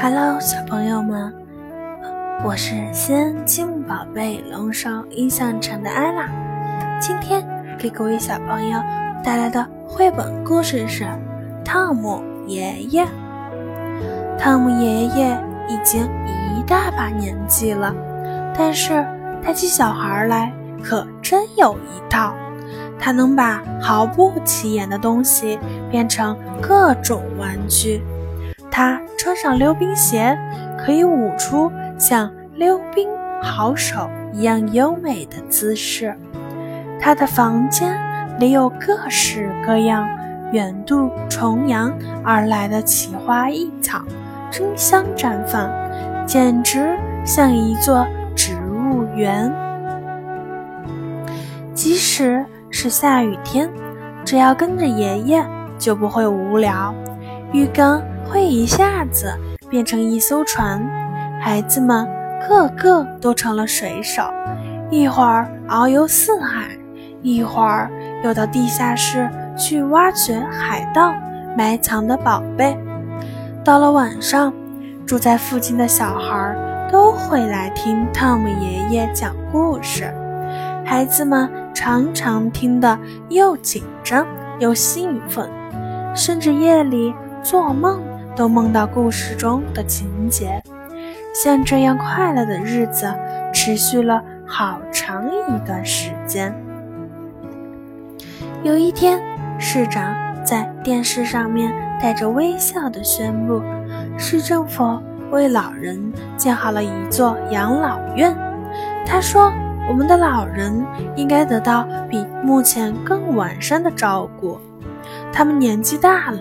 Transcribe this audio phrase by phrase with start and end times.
[0.00, 1.34] Hello，小朋友们，
[2.44, 6.28] 我是西安积木宝贝龙首印象城的艾拉。
[7.00, 7.44] 今天
[7.76, 8.78] 给各位小朋友
[9.24, 11.02] 带来的绘本故事是
[11.64, 13.04] 《汤姆爷爷》。
[14.38, 15.36] 汤姆爷爷
[15.68, 16.04] 已经
[16.56, 17.92] 一大把年纪了，
[18.56, 19.04] 但是
[19.42, 22.32] 带起小孩来可真有一套。
[23.00, 25.58] 他能把毫不起眼的东西
[25.90, 28.00] 变成各种玩具。
[28.78, 30.38] 他穿上溜冰鞋，
[30.78, 33.08] 可以舞出像溜冰
[33.42, 36.16] 好手一样优美的姿势。
[37.00, 37.98] 他的房间
[38.38, 40.08] 里有各式各样
[40.52, 44.00] 远渡重洋而来的奇花异草，
[44.48, 45.68] 争相绽放，
[46.24, 49.52] 简直像一座植物园。
[51.74, 53.68] 即使是下雨天，
[54.24, 55.44] 只要跟着爷爷，
[55.80, 56.94] 就不会无聊。
[57.52, 58.00] 浴缸
[58.30, 59.32] 会一下子
[59.70, 60.86] 变成一艘船，
[61.40, 62.06] 孩子们
[62.46, 64.22] 个个都成了水手，
[64.90, 66.68] 一会儿遨游四海，
[67.22, 67.90] 一会儿
[68.22, 71.14] 又到地下室去挖掘海盗
[71.56, 72.76] 埋藏的宝贝。
[73.64, 74.52] 到了晚上，
[75.06, 76.54] 住在附近的小孩
[76.92, 80.12] 都会来听汤姆爷爷讲故事，
[80.84, 82.98] 孩子们常常听得
[83.30, 84.26] 又紧张
[84.58, 85.48] 又兴奋，
[86.14, 87.14] 甚至夜里。
[87.40, 88.02] 做梦
[88.38, 90.62] 都梦到故事中的情节，
[91.34, 93.12] 像这样快乐的日子
[93.52, 96.54] 持续了好长一段时间。
[98.62, 99.20] 有一天，
[99.58, 100.14] 市长
[100.44, 103.60] 在电视上面带着微笑的宣布，
[104.16, 105.02] 市政府
[105.32, 108.32] 为老人建好了一座养老院。
[109.04, 109.52] 他说
[109.90, 110.72] ：“我们的老人
[111.16, 114.60] 应该得到比目前更完善的照顾，
[115.32, 116.38] 他们年纪大了。”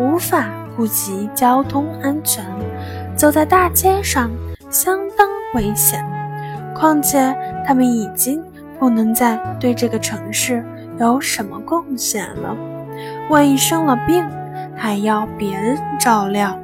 [0.00, 0.46] 无法
[0.80, 2.42] 顾及交通安全，
[3.14, 4.30] 走在大街上
[4.70, 6.02] 相当危险。
[6.74, 8.42] 况且他们已经
[8.78, 10.64] 不能再对这个城市
[10.98, 12.56] 有什么贡献了。
[13.28, 14.26] 万一生了病，
[14.74, 16.58] 还要别人照料。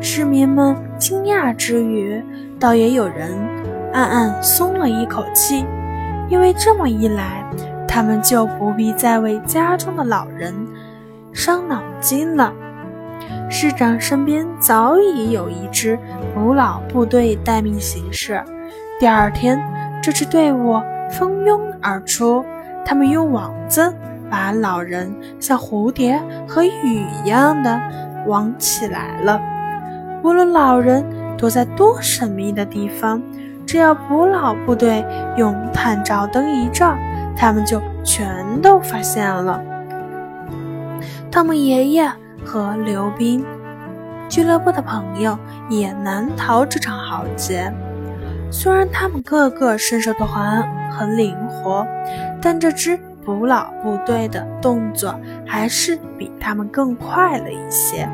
[0.00, 2.20] 市民们惊讶之余，
[2.58, 3.38] 倒也有人
[3.92, 5.64] 暗暗松了一口气，
[6.28, 7.44] 因为这么一来，
[7.86, 10.52] 他们就不必再为家中的老人。
[11.32, 12.52] 伤脑筋了。
[13.50, 15.98] 市长身边早已有一支
[16.34, 18.42] 捕老部队待命行事。
[19.00, 19.58] 第二天，
[20.02, 22.44] 这支队伍蜂拥而出，
[22.84, 23.92] 他们用网子
[24.30, 25.10] 把老人
[25.40, 27.80] 像蝴蝶和雨一样的
[28.26, 29.40] 网起来了。
[30.22, 31.02] 无论老人
[31.38, 33.22] 躲在多神秘的地方，
[33.64, 35.02] 只要捕老部队
[35.36, 36.94] 用探照灯一照，
[37.34, 39.62] 他们就全都发现了。
[41.30, 42.12] 汤姆爷爷
[42.48, 43.44] 和溜冰
[44.26, 45.38] 俱乐部的朋友
[45.68, 47.70] 也难逃这场豪劫。
[48.50, 51.86] 虽然他们个个身手都很很灵活，
[52.40, 55.14] 但这支捕老部队的动作
[55.46, 58.08] 还是比他们更快了一些。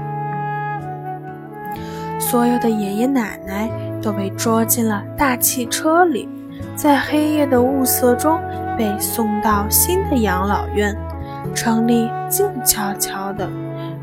[2.19, 3.71] 所有的爷爷奶奶
[4.03, 6.29] 都被捉进了大汽车里，
[6.75, 8.41] 在黑夜的雾色中
[8.77, 10.97] 被送到新的养老院。
[11.55, 13.49] 城里静悄悄的，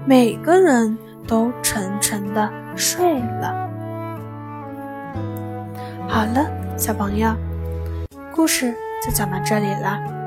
[0.05, 0.97] 每个人
[1.27, 3.69] 都沉沉的睡了。
[6.07, 7.31] 好了，小朋友，
[8.33, 8.73] 故事
[9.05, 10.20] 就讲到这里了。